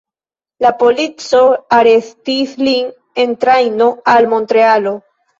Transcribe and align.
La 0.63 0.69
polico 0.77 1.41
arestis 1.77 2.55
lin 2.67 2.87
en 3.25 3.35
trajno 3.45 3.91
al 4.15 4.29
Montrealo. 4.33 4.95